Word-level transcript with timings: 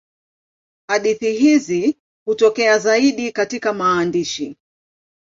Hadithi 0.87 1.33
hizi 1.33 1.97
hutokea 2.25 2.79
zaidi 2.79 3.31
katika 3.31 3.73
maandishi. 3.73 4.57